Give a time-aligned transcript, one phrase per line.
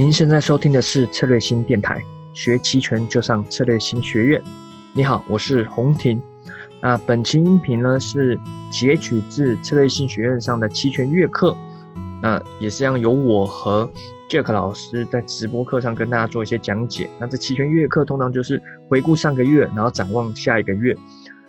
[0.00, 2.02] 您现在收听的是策略新电台，
[2.32, 4.42] 学期权就上策略新学院。
[4.94, 6.18] 你好，我是洪婷。
[6.80, 8.40] 那本期音频呢是
[8.70, 11.54] 截取自策略新学院上的期权月课，
[12.22, 13.90] 那也是让由我和
[14.26, 17.10] Jack 老师在直播课上跟大家做一些讲解。
[17.18, 18.58] 那这期权月课通常就是
[18.88, 20.96] 回顾上个月，然后展望下一个月。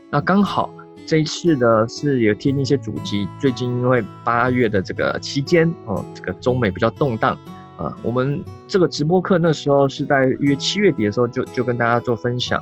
[0.09, 0.69] 那刚好
[1.05, 7.39] 这一次的是有贴近一些主题，最近因为八月的这个期间哦，这个中美比较动荡。
[7.81, 12.61] 啊，我们这个直播课那时候是在约七月底的时候就就跟大家做分享，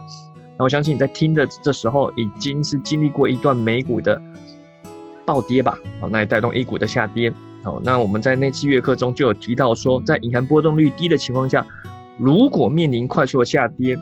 [0.58, 4.22] 那我相信你在听的这时候已经是经历过一段美股的
[5.26, 11.66] 暴跌吧，好，那也带动 A 股的下跌，好，那我们在那次月课中就有提到说，在隐含波动率低的情况下，
[12.18, 13.98] 如果面临快速的下跌，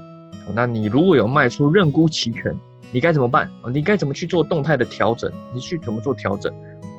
[0.54, 2.56] 那你如果有卖出认沽期权，
[2.92, 3.50] 你该怎么办？
[3.74, 5.32] 你该怎么去做动态的调整？
[5.52, 6.54] 你去怎么做调整？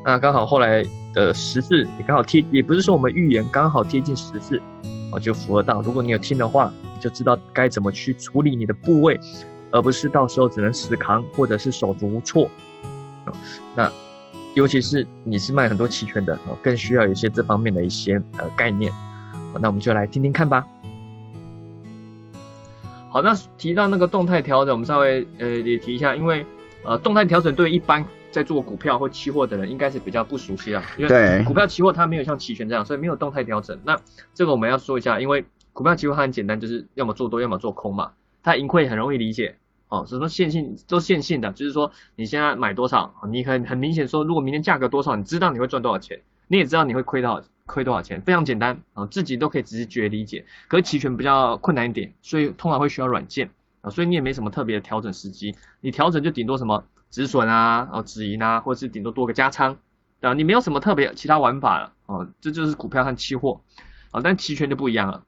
[0.04, 4.58] 那刚好后来的十字也刚好贴，也不是说我们预言刚好贴近十字，
[5.12, 5.82] 啊，就符合到。
[5.82, 9.20] 如果你有听的话，你就知道该怎么去处理你的部位，
[9.70, 12.48] 而不是到时候只能死扛或者是手足无措。
[13.74, 13.92] 那
[14.54, 18.90] 尤其是你是卖很多期权的，更需要有些这方面的一些呃概念。
[19.60, 20.64] 那我们就来听听看吧。
[23.10, 26.46] 好，那提到那个动态调整，我们稍微呃也提一下，因为
[26.84, 28.02] 呃动态调整对一般。
[28.30, 33.78] 在做股票或期货的人应该是比较不熟悉啊，因为股票期货它没有像期权这样，所以没有动态调整。
[33.84, 33.98] 那
[34.34, 38.12] 这个我们要说一下，因为股票期货它很简单，就是要么做多，要么做空嘛。
[38.42, 39.56] 它盈亏很容易理解
[39.88, 50.44] 哦，什么线性都线性的，就是说你现在买多少，你很很明显说，如果明天价格多少，你知道你会赚多少钱，你也知道你会亏多少亏多少钱，非常简单啊，自己都可以直觉理解。
[50.68, 56.84] 可是期权比较困难一点，所以通常会需要软件啊，所以你也没什么特别的调整时机，你调整就顶多什么。
[57.10, 59.76] 止损啊，哦止盈啊，或者是顶多多个加仓，
[60.20, 60.34] 对吧？
[60.34, 63.60] 你没有什么特别其他玩法了，哦，这就是股票和期货，
[64.10, 65.24] 啊，但期权就不一样了。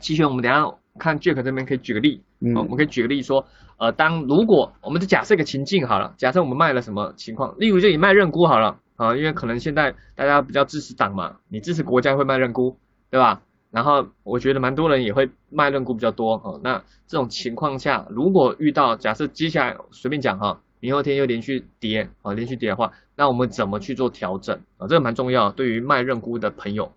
[0.00, 3.46] 期权我们等下看 Jack 这边可以举个例，嗯，我们可以举个例说，
[3.78, 12.76] 呃，当如果我们就假设一个情境好了，假设我们卖了什么情况，例如就以卖认沽好了，啊，因为可能现在大家比较支持党嘛，你支持国家会卖认沽，
[13.10, 13.40] 对吧？
[13.70, 20.60] 然后我觉得蛮多人也会卖认沽比较多，哦，那这种情况下，如果遇到假设接下来随便讲哈。
[20.84, 24.86] 明后天又连续跌啊，连续跌的话，那我们怎么去做调整啊？
[24.86, 26.92] 这个蛮重要，对于卖认沽的朋友，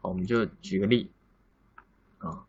[0.00, 1.10] 我们就举个例
[2.18, 2.46] 啊。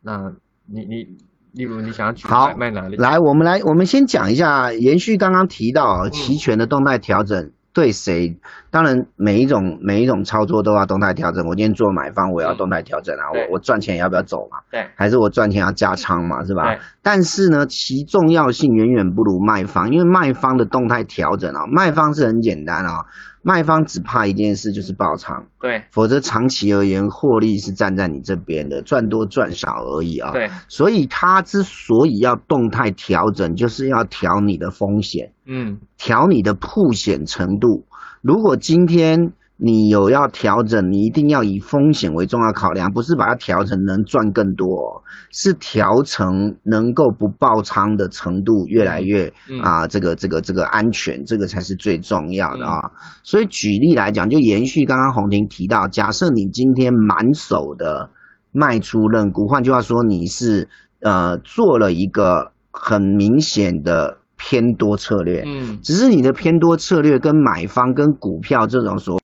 [0.00, 0.32] 那
[0.64, 1.18] 你你，
[1.52, 2.96] 例如你想要举卖哪里？
[2.96, 7.52] 来，我们来，我们先讲一下，延续刚刚提到期权的动态调整。
[7.72, 8.36] 对谁？
[8.70, 11.46] 当然，每一种每一种操作都要动态调整。
[11.46, 13.30] 我今天做买方，我要动态调整啊。
[13.30, 14.58] 我我赚钱要不要走嘛？
[14.72, 16.44] 对，还是我赚钱要加仓嘛？
[16.44, 16.76] 是吧？
[17.02, 23.06] 但是呢，其重要性远远不如卖方，因为卖方的动态调整啊，卖方是很简单啊。
[23.42, 25.46] 卖方只怕一件事，就是爆仓。
[25.60, 30.30] 对，否则长期而言，获利是站在你这边的，赚多赚少而已啊。
[30.32, 37.86] 对，所以他之所以要动态调整，就是要调你的风险，嗯，调你的铺险程度。
[38.20, 39.32] 如果今天。
[39.62, 49.30] 你有要调整，你一定要以风险为重要考量，不是把它调成能赚更多，是调成能够不爆仓的程度越来越
[49.62, 52.90] 啊，这个这个这个安全，这个才是最重要的啊。
[53.22, 58.08] 所以举例来讲，就延续刚刚洪婷提到，假设你今天满手的
[58.52, 60.70] 卖出认沽，换句话说，你是
[61.02, 69.19] 呃做了一个很明显的偏多策略，嗯，只是你的偏多策略跟买方跟股票这种所。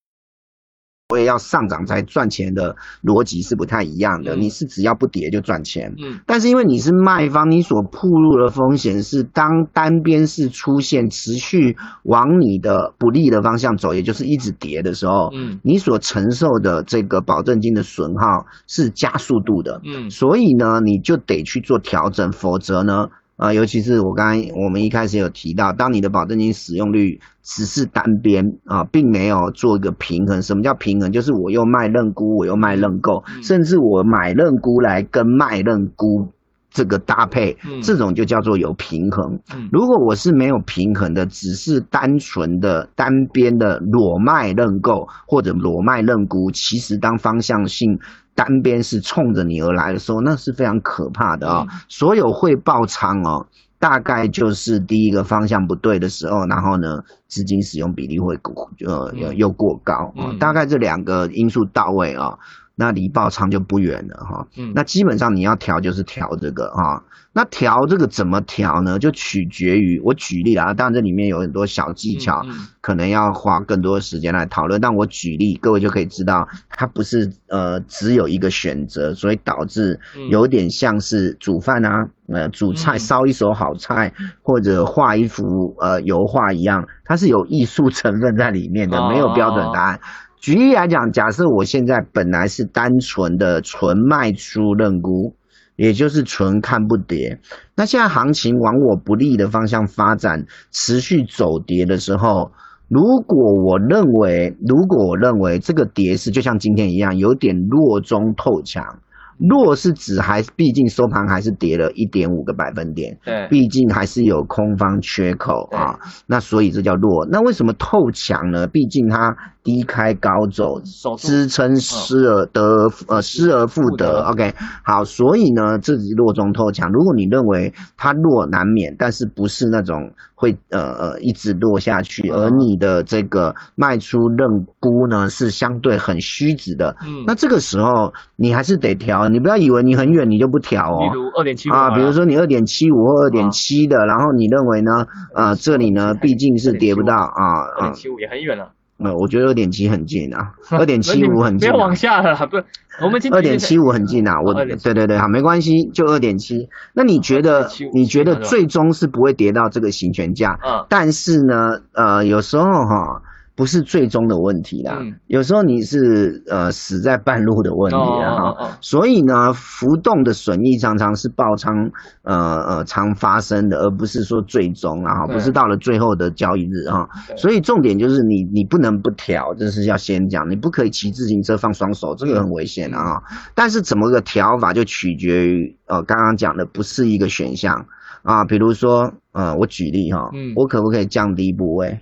[1.16, 4.37] 我也要上涨才赚钱的逻辑是不太一样的。
[4.37, 23.09] 你是只要不跌就赚钱，嗯，但是因为你是卖方，你所铺入的风险是当单边是出现持续往你的不利的方向走，也就是一直跌的时候，嗯，你所承受的这个保证金的损耗是加速度的，嗯，所以呢，你就得去做调整，否则呢。
[23.37, 30.41] 啊，尤其是我刚刚我们一开始有提到，当你的保证金使用率只是单边啊，并没有做一个平衡。
[30.41, 31.13] 什么叫平衡？
[31.13, 36.33] 就是我又卖认沽，我又卖认购，甚至我买认沽来跟卖认沽
[36.71, 39.41] 这个搭配，这种就叫做有平衡。
[39.71, 47.99] 如果我是没有平衡的，只是单纯的单边的裸卖认购或者裸卖认沽，其实当方向性。
[48.36, 51.66] 单边是冲着你而来的时候，那是非常可怕的啊！
[51.88, 53.47] 所有会爆仓哦，
[53.78, 60.36] 大概就是第一个方向不对的时候，然后呢，资金使用比例会过呃又又过高啊。
[60.38, 62.38] 大概这两个因素到位啊，
[62.77, 64.47] 那离爆仓就不远了哈。
[64.57, 67.03] 嗯，那基本上你要调就是调这个哈。
[67.33, 68.99] 那调这个怎么调呢？
[68.99, 72.43] 就取决于我举例啊，当然这里面有很多小技巧，
[72.81, 74.81] 可能要花更多的时间来讨论。
[74.81, 80.01] 但我举例，各位就可以知道，它不是呃只有一个选择，所以导致
[80.31, 90.01] 有点像是煮饭啊，呃煮菜烧一手好菜，或者画一幅呃油画一样，它是有艺术成分在里面的，没有标准答案。
[90.41, 95.34] 举例来讲，假设我现在本来是单纯的纯卖出认沽。
[95.77, 97.38] 也就是纯看不跌，
[97.77, 102.50] 那现在行情往我不利的方向发展，持续走跌的时候，
[102.88, 109.00] 如果我认为，如果我认为这个跌势就像今天一样，有点弱中透强。
[109.38, 117.27] 弱是指还毕竟收盘还是跌了一点五个百分点，对，毕竟还是有空方缺口啊，那所以这叫弱。
[117.30, 118.66] 那为什么透强呢？
[118.66, 119.36] 毕竟它
[119.66, 120.80] 低开高走，
[121.18, 124.54] 支撑失而得呃失而复得，OK，
[124.84, 126.89] 好，所以呢这是弱中透强。
[126.92, 139.28] 如果你认为它弱难免，但是不是那种会呃呃一直落下去，而你的这个卖出认沽呢是相对很虚值的，嗯，那这个时候你还是得调。
[139.28, 145.04] 你不要以为你很远你就不调哦，比如二点七啊，比如说你二点七五或二点七的，然后你认为呢？
[145.34, 148.71] 呃，这里呢毕竟是跌不到啊，二点七五也很远了。
[148.98, 151.71] 那我觉得二点七很近啊， 二点七五很近。
[151.71, 152.57] 别往下了，不
[153.04, 156.69] 我们二点七五很近啊，我对对对，好没关系，就二点七。
[156.95, 160.59] 那你觉得你觉得最终是不会跌到这个行权价？
[160.65, 163.22] 嗯，但是呢，呃，有时候哈。
[163.57, 171.75] 不是最终的问题啦，有时候你是呃死在半路的问题啊，所以呢，浮动的损益常常是爆仓
[172.23, 183.23] 呃呃常发生的，而不是说最终啊，不是到了最后的交易日啊，所以重点就是你你不能不调，这是要先讲，你不可以骑自行车放双手，这个很危险啊。
[183.55, 187.87] 但是怎么个调法就取决于呃刚刚讲的不是一个选项。
[188.23, 192.01] 啊，比如说呃我举例哈，我可不可以降低部位？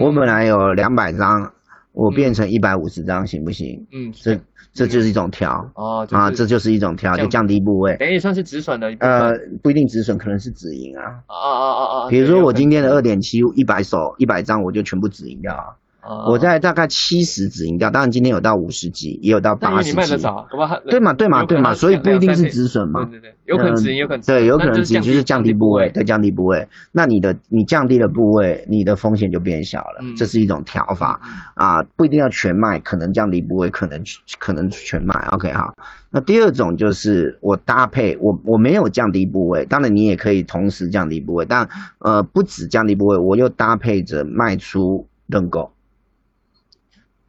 [0.00, 1.52] 我本来有两百张，
[1.92, 3.86] 我变成一百五十张，行不行？
[3.92, 4.38] 嗯，这
[4.72, 8.88] 这就是一种调哦，啊，这就是一种调，就降低部位，等于算是止损的。
[9.00, 11.04] 呃，不一定止损，可能是止盈啊。
[11.26, 12.08] 啊啊啊啊！
[12.08, 15.76] 比如说我今天的二点七一百手一百张，我就全部止盈掉啊。
[16.28, 19.94] 我在大概七十止盈掉，当然今天有到五十几，也有到八十几。
[20.90, 23.04] 对嘛对嘛对嘛，所以不一定是止损嘛。
[23.04, 26.66] 对对对，有可能止盈，有可能对，有可能止盈就是降低部位，对，降低部位。
[26.90, 31.20] 那你的你降低了部位，你的风险就变小了，这是一种调法
[31.54, 34.02] 啊，不一定要全卖，可能降低部位，可能
[34.40, 35.14] 可能全卖。
[35.30, 35.72] OK 好，
[36.10, 41.68] 那第二种就是我搭配，我我没有降低部位，当然你也可以同时降低部位，但
[42.00, 45.70] 呃不止降低部位，我又搭配着卖出认购。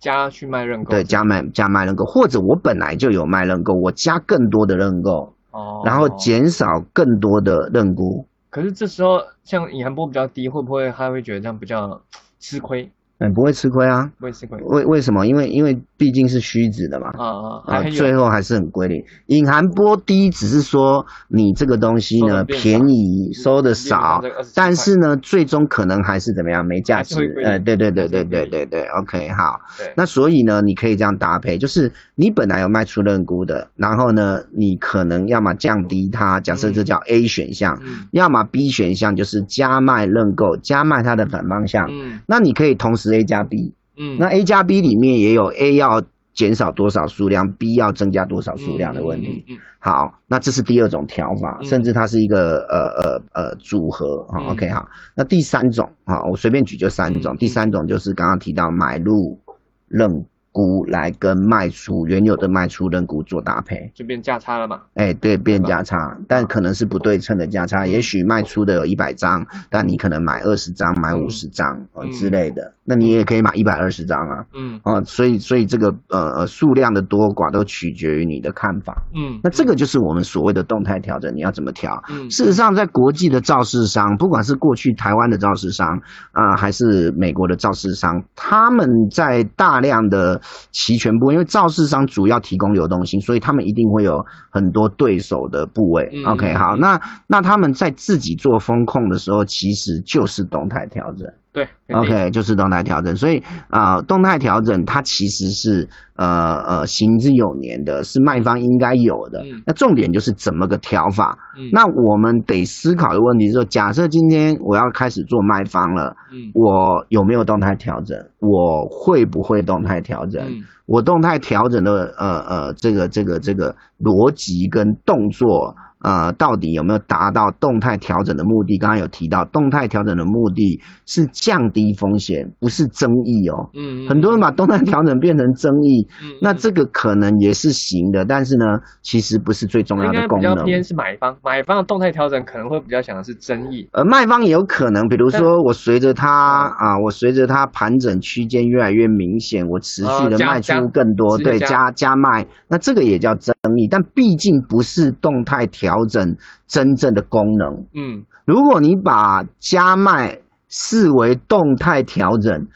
[0.04, 8.28] 加去卖认购，对，加卖加卖认购，或者我本来就有卖认购，我加更多的认购，哦，然后减少更多的认沽。
[8.50, 12.02] 可是这时候像隐含波比较低，会不会他会觉得这样比较
[12.38, 12.92] 吃亏？
[13.32, 14.58] 不会吃亏啊，不会吃亏。
[14.66, 15.28] 为为什么？
[15.28, 17.28] 因为因为毕竟是虚值的嘛，啊
[17.68, 17.84] 啊啊！
[17.92, 19.06] 最后还是很规律。
[19.28, 24.20] 隐含波低只是说你这个东西呢便宜收的少，
[24.56, 27.16] 但是呢最终可能还是怎么样没价值。
[27.46, 29.62] 呃，对对对对对对对，OK 好。
[29.96, 37.80] 那所以呢你可以这样搭配，就是你本来有卖出认沽的，然后呢你可能要么降低它，假设这叫 A 选项，
[38.12, 41.88] 要么 B 选项就是加卖认购，加卖它的反方向。
[41.90, 43.13] 嗯，那你可以同时。
[43.14, 49.46] A 加 B，嗯，那 A 加 B 里面也有 A 要减少多少数量，B 要增加多少数量的问题。
[49.50, 54.26] 嗯好，那这是第二种调法，甚至它是一个呃呃呃组合。
[54.30, 57.36] 好，OK 好，那第三种啊，我随便举就三种。
[57.38, 59.40] 第三种就是刚刚提到买入
[59.88, 60.26] 认。
[60.56, 64.82] 沽来跟卖出原有的卖出认沽做搭配，就变价差了嘛？
[64.94, 67.88] 哎，对，变价差，但可能是不对称的价差。
[67.88, 74.46] 也许卖出的有一百张，但你可能买二十张、买五十张啊之类的，那你也可以买一百二十张啊。
[74.54, 79.04] 嗯，啊，所以所以这个呃呃数量的多寡都取决于你的看法。
[79.16, 82.02] 嗯，那这个就是我们所谓的动态调整，你要怎么调？
[82.10, 96.10] 嗯，事实上，在国际的造市商，不管是过去台湾的造市商啊，还是美国的造市商，他们在大量的期权部位，因为造市商主要提供流动性，所以他们一定会有很多对手的部位。
[96.26, 101.28] OK，好，那那他们在自己做风控的时候，其实就是动态调整。
[101.54, 103.16] 对，OK，就是动态调整。
[103.16, 109.46] 所以啊，动态调整它其实是呃呃行之有年的，是卖方应该有的。
[109.64, 111.38] 那重点就是怎么个调法。
[111.72, 116.16] 那我们得思考的问题是说，假设今天我要开始做卖方了，
[116.56, 118.18] 我有没有动态调整？
[118.40, 120.44] 我会不会动态调整？
[120.88, 125.76] 我动态调整的呃呃这个这个这个逻辑跟动作。
[126.04, 128.78] 呃，到底有没有达到动态调整的目的？
[128.78, 133.70] 刚刚有提到，动态调整的目的是降低风险，不是争议哦。
[133.74, 136.06] 嗯，很多人把动态调整变成争议，
[136.42, 138.66] 那这个可能也是行的，但是呢，
[139.02, 140.54] 其实不是最重要的功能。
[140.54, 143.88] 比较偏是买方，买方的动态调整可能会比较想的是争议。
[143.94, 155.94] 呃，卖方也有可能，比如说我随着它啊，我随着它盘整区间越来越明显，我持续的卖出更多，对，加加卖，那这个也叫争议，但毕竟不是动态调。
[155.94, 157.86] 调整真正的功能。
[157.94, 160.40] 嗯，如果你把加麦
[160.70, 162.68] 视为动态调整，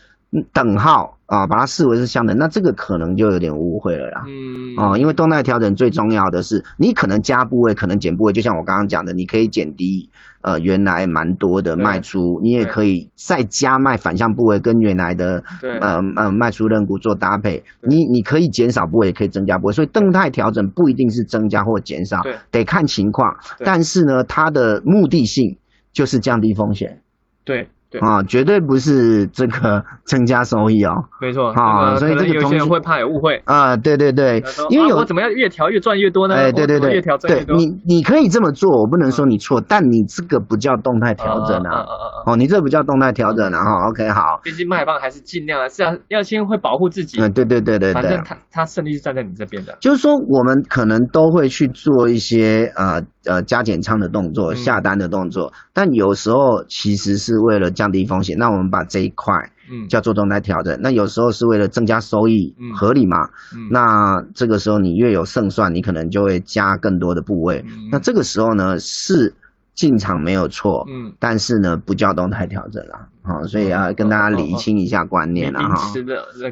[0.54, 4.24] 等号啊，把它视为是相等，那这个可能就有点误会了啦。
[4.28, 10.10] 嗯，哦，因为动态调整最重要的是，你可能加部位，可能减部位，就像我刚刚讲的，你可以减低。
[10.42, 17.66] 呃，原来蛮多的卖出，你也可以再加卖反向部位，跟原来的呃呃卖出认股做搭配。
[17.82, 23.36] 你你可以减少部位，也可以增加部位，所以动态调整不一定是增加或减少，得看情况。
[23.66, 25.58] 但是呢，它的目的性
[25.92, 27.02] 就是降低风险。
[27.44, 27.68] 对。
[28.02, 30.92] 啊，绝对不是这个 增加收益哦。
[31.22, 33.76] 没错，啊，所以这个有些人会怕有误会啊。
[33.78, 36.36] 对对对，因为有我怎么样越调越赚越多呢？
[36.36, 37.56] 哎，对对对，越调赚越多。
[37.56, 41.86] 你你可以这么做，我不能说你错，但你这个不叫动态调整啊。
[42.26, 43.64] 哦，你这不叫动态调整啊。
[43.64, 44.40] 哈，OK，好。
[44.44, 47.22] 毕竟卖方还是尽量啊，是要要先会保护自己。
[47.22, 47.94] 嗯，对对对对对。
[47.94, 49.78] 反正他他胜利是站在你这边的。
[49.80, 58.38] 就是说，我们可能都会去做一些呃呃加减仓的动作、下单的动作，但有时候其实是为了降低风险。
[58.38, 59.36] 那我我们把这一块，
[59.70, 60.76] 嗯，叫做动态调整。
[60.82, 63.30] 那有时候是为了增加收益，嗯，合理嘛？
[63.54, 67.64] 嗯，那这个时候你越有胜算，你可能就会加更多的部位。
[67.92, 69.32] 那这个时候呢，是
[69.76, 72.84] 进场没有错，嗯，但是呢，不叫动态调整
[73.28, 75.94] 了，好，所以要跟大家理清一下观念了哈。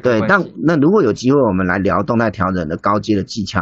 [0.02, 3.60] 对，但那如果有机会，我们来聊动态调整的高阶的技巧，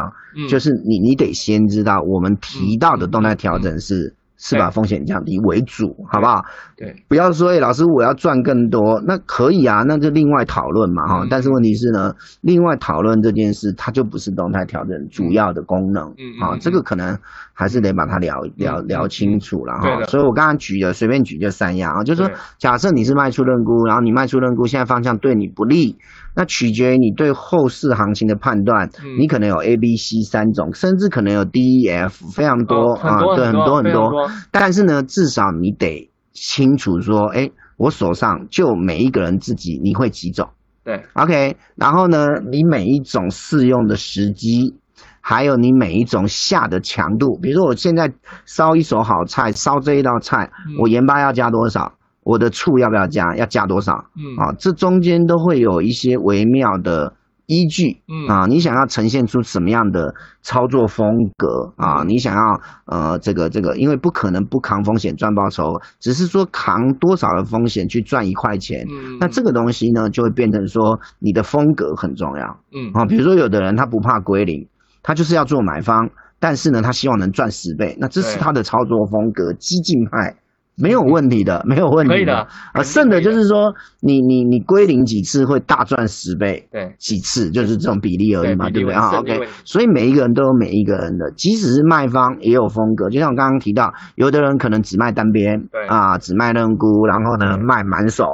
[0.49, 4.15] 就是你你得先知道我们提到的动态调整是。
[4.37, 6.45] 是把风险降低为主，好不好？
[6.77, 11.27] 对，不要说，哎，老师我要赚更多，那可以啊，那就另外讨论嘛，哈。
[11.31, 17.17] 但是问题是呢，另外讨论这件事，它就不是动态调整主要的功能，嗯，啊，这个可能
[17.53, 20.03] 还是得把它聊聊聊清楚了哈。
[20.05, 25.97] 所以我刚刚举的随便举就三样啊，就是说，假设你是卖出认沽，然后你卖出认沽，现在方向对你不利。
[26.37, 34.29] 那取决于你对后市行情的判断，你可能有 A、B、C 三种，甚至可能有 D、E、F，非常多啊，对，很多很多。
[34.51, 40.49] 但是呢，至少你得清楚说，哎，我手上就每一个人自己你会几种？
[40.83, 41.57] 对，OK。
[41.77, 44.75] 然后呢，你每一种适用的时机，
[45.21, 48.13] 还有你每一种下的强度，比如说我现在
[48.45, 51.95] 烧一手好菜，烧这一道菜，我盐巴要加多少？
[52.25, 53.37] 我的醋要不要加？
[53.37, 54.07] 要加多少？
[54.17, 57.13] 嗯啊，这中间都会有一些微妙的
[57.47, 58.01] 依据。
[58.09, 62.03] 嗯啊，你想要呈现出什么样的操作风格啊？
[62.07, 68.87] 你想要呃这个这个，因为不可能不扛风险赚报酬，只是说扛多少的风险去赚一块钱。
[68.91, 72.59] 嗯，那这个东西呢，就会变成说你的风格很重要。
[72.73, 74.67] 嗯啊，比如说有的人他不怕归零，
[75.03, 76.09] 他就是要做买方，
[76.41, 80.37] 但是呢他希望能赚十倍，那这是他的操作风格，激进派。
[80.77, 82.47] 没有问题的，没有问题的。
[82.73, 93.09] 啊，剩的就是说，你你你归零几次会大赚十倍，对，几次就是这种比例而已嘛，对不对啊？OK，所以每一个人都有每一个人的，即使是卖方也有风格。
[93.09, 98.25] 就像我刚刚提到，有的人可能只卖单边，对啊，只卖认沽，然后呢卖满手，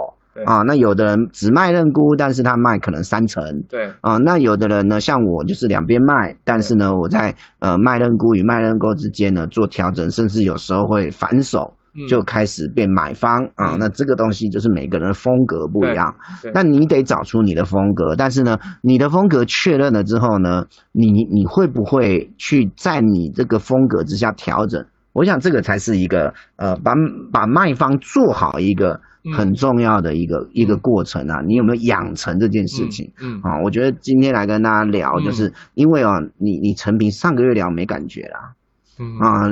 [0.46, 11.74] 啊，那有的人只卖认沽，但是他卖可能三成，对啊，那有的人呢，像我就是两边卖，但是呢我在呃卖认沽与卖认购之间呢做调整，甚至有时候会反手。
[12.08, 16.14] 就开始变买方啊，那这个东西就是每个人的风格不一样，
[16.54, 18.14] 那你得找出你的风格。
[18.16, 24.84] 但是呢，你的风格确认了之后呢，你你会不会去在你这个风格之下调整？
[25.12, 26.92] 我想这个才是一个呃，把
[27.32, 29.00] 把卖方做好一个
[29.36, 31.40] 很重要的一个一个过程啊。
[31.44, 33.10] 你有没有养成这件事情？
[33.20, 38.38] 嗯啊，我觉得今天来跟大家聊，就是因为啊，你你陈平上个月聊没感觉啦。
[38.38, 38.59] 啊，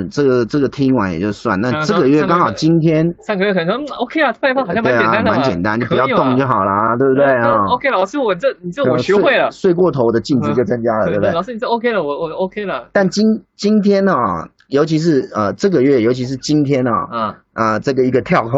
[0.09, 11.31] 这个这个听完也就算，那这个月刚好今天上个月可能 OK 啊，拜访好像蛮简单的蛮简单，你不要动就好了，对不对啊？OK，老师，我这你这我学会了，睡过头的净值就增加了，对不对？
[11.31, 12.89] 老师，你这 OK 了，我我 OK 了。
[12.93, 13.25] 但今
[13.55, 14.13] 今天呢，
[14.67, 18.51] 尤其是呃这个月，尤其是今天呢，啊啊这个一个跳空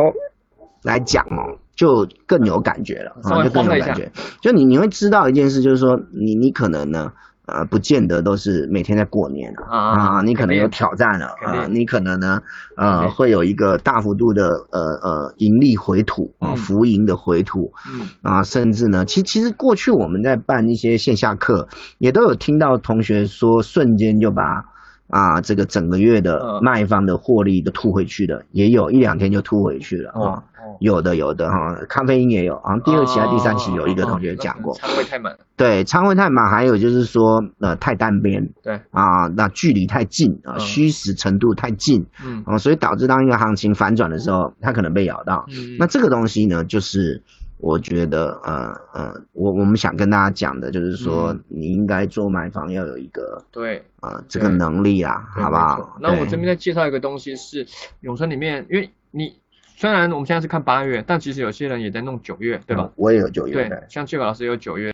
[0.83, 1.57] 来讲哦。
[1.73, 4.11] 就更有感觉了啊，就更有感觉。
[4.39, 7.11] 就你你会知道一件事，就是说你你可能呢。
[7.51, 12.41] 呃，不见得都是每天在过年啊，啊，你可能有挑战了啊，你可能呢，
[12.77, 21.67] 呃，会有一个大幅度的呃呃盈利回吐啊，浮盈的回吐，嗯，啊，甚至呢，其其实过去我们在办一些线下课，
[21.97, 24.70] 也都有听到同学说，瞬间就把。
[25.11, 30.43] 啊，这个整个月的卖方的获利都吐回去的，也有一两天就吐回去了啊，
[30.79, 45.45] 有的有的哈，咖啡因也有啊，第二期还第三期有一个同学讲过，仓位太满，对，仓位太满，还有就是说呃太单边，对，啊，那距离太近啊，虚实程度太近，嗯，啊，所以导致当一个行情反转的时候，它可能被咬到，
[45.77, 47.21] 那这个东西呢，就是。
[47.61, 55.97] 我觉得，呃呃，我我们想跟大家讲的就是说，你应该做买房要有一个对啊这个能力啊，好不好？
[56.01, 57.67] 那我这边再介绍一个东西是
[57.99, 59.39] 永春里面，因为你
[59.75, 62.91] 虽然我们现在是看八月，但其实有些人也在弄九月，对吧？
[62.95, 64.91] 我也有九月，对，像阙可老师也有九月。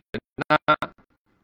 [0.48, 0.76] 那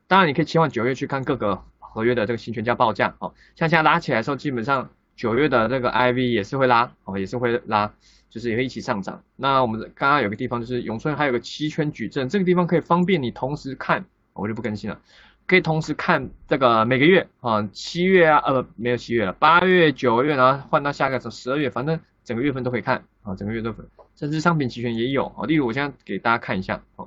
[0.07, 7.93] 当然你可以切换九月去看各个合约的这个行权价报价，哦，像现在拉起来的时候，基本上九月的那个 IV 也是会拉，哦，也是会拉。
[8.35, 9.23] 就是也会一起上涨。
[9.37, 15.00] 那我们刚刚有个地方就是永春还有个期权矩阵，这个地方可以方便你同时看，我就不更新了，
[15.47, 23.87] 可以同时看这个每个月啊，七月啊，呃，没有七月了，八月、九月，然后换到下个时候十二月，反正整个月份都可以看啊，整个月都分，
[24.17, 25.47] 甚至商品期权也有啊。
[25.47, 27.07] 例如我现在给大家看一下啊，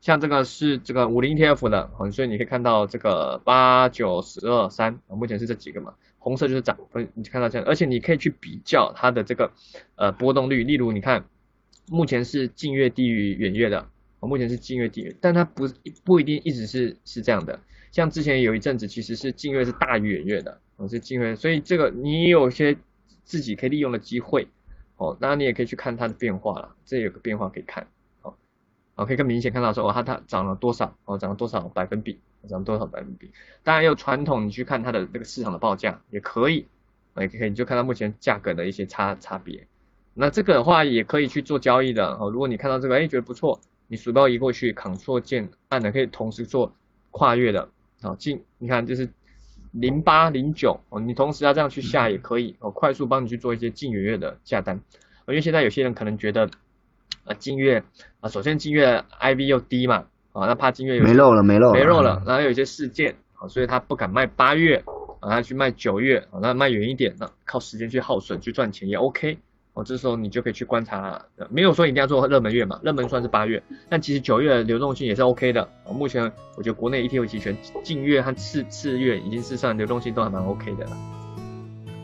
[0.00, 5.92] 像这个是这个五零 ETF 的，所以你可以看到这个八九十二三啊，目前是这几个嘛。
[6.24, 6.78] 红色就是涨，
[7.12, 9.52] 你看到这样，而且你可以去比较它的这个
[9.96, 11.22] 呃波动率，例如你看，
[11.90, 13.86] 目前是近月低于远月的，
[14.20, 15.68] 哦目前是近月低于，但它不
[16.02, 17.60] 不一定一直是是这样的，
[17.92, 22.74] 像之前有一阵子其实是近月是大于远月的，哦是近月，所以这个你有些
[23.24, 24.48] 自己可以利用的机会，
[24.96, 27.86] 哦，当然你也可以去看它的变化了，这有个变化可以看，
[28.22, 28.34] 哦，
[28.94, 32.18] 哦可以更明显看到说哦它它涨了多少，哦涨了多少百分比。
[32.48, 33.30] 涨多少百分比？
[33.62, 36.66] 当然，有传统，你去看它的这个市场的报价也可以，
[37.16, 39.66] 也可以，你就看到目前价格的一些差差别。
[40.14, 42.30] 那这个的话也可以去做交易的哦。
[42.30, 46.72] 如果你看到这个，哎，觉得不错，你鼠标移过去，Ctrl 键按的可以同时做
[47.10, 47.68] 跨越的
[48.02, 48.14] 啊。
[48.16, 49.08] 进，你看就是
[49.72, 54.80] 零八零九，你同时要这样去下也可以哦，快速帮你去做一些近月的下单。
[55.26, 56.48] 因为现在有些人可能觉得
[57.24, 57.82] 啊，近月
[58.20, 60.06] 啊，首先近月 IV 又低嘛。
[60.34, 64.82] 啊，那怕金月没肉了，没肉，没肉了，然后有一些事件，啊，所以他不敢卖八月，
[65.20, 69.38] 啊，他去卖九月，啊，那卖远一点，那靠时间去耗损去赚钱也 OK，
[69.74, 76.24] 哦，这时候你就可以去观察，没有说一定要做热门月嘛，热门算是八月，但其实九月流动性也是 OK 的，啊，目前
[76.56, 80.96] 我觉得国内 ETF 期权近月和次次月已经是上流动性都还蛮 OK 的了。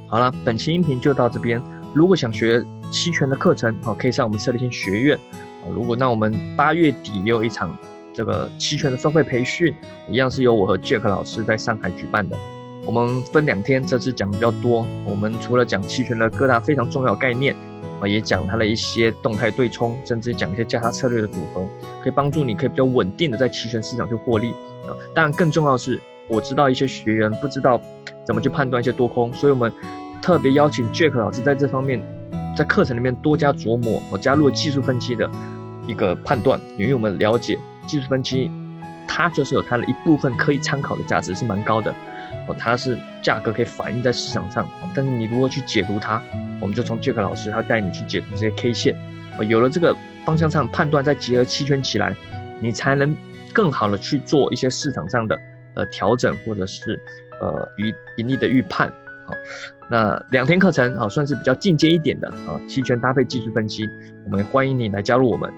[0.09, 1.61] 好了，本期音频就到这边，
[1.93, 7.77] 如果想学期权的课程，哦，可以上我们策略性学院，啊，如果那我们八月底也有一场。
[8.20, 9.74] 这个期权的收费培训
[10.06, 12.37] 一样是由我和 Jack 老师在上海举办的。
[12.85, 14.87] 我们分两天，这次讲比较多。
[15.06, 17.56] 我们除了讲期权的各大非常重要概念，
[17.98, 21.66] 啊，也讲它的一些动态对冲，甚至讲一些价差策略的组合，
[22.02, 24.50] 可以帮助你可以比较稳定的在期权市场去获利。
[24.87, 27.80] 啊，当然更重要的是，我知道一些学员不知道
[28.26, 29.72] 怎么去判断一些多空，所以我们
[30.20, 32.02] 特别邀请 Jack 老师在这方面，
[32.54, 35.30] 在课程里面多加琢磨，我加入了技术分析的
[35.87, 37.59] 一个判断，因为我们了解。
[37.90, 38.50] 技术分析，
[39.09, 41.92] 它就是有它的一部分可以参考的价值，是蛮高的。
[42.46, 46.22] 哦，它是价格可以反映在市场上，但是你如何去解读它，
[46.61, 48.96] 我们就从杰克老师他带你去解读这些 K 线。
[49.48, 52.14] 有了这个方向上判断，再结合期权起来，
[52.61, 53.16] 你才能
[53.53, 55.37] 更好的去做一些市场上的
[55.74, 56.98] 呃调整，或者是
[57.40, 58.88] 呃盈盈利的预判。
[59.26, 59.35] 好，
[59.90, 63.88] 那两天课程啊，算是比较进阶一点的啊，期权搭配技术分析，
[64.24, 65.53] 我们欢迎你来加入我们。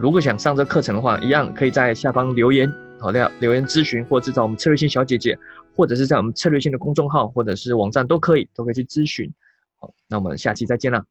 [0.00, 5.38] 如果想上这课程的话，一样可以在下方留言，好的，留言咨询，或者找我们策略性小姐姐，
[5.76, 9.30] 或者是在我们策略性的公众号或者是网站都可以，都可以去咨询。
[9.78, 11.04] 好，那我们下期再见了。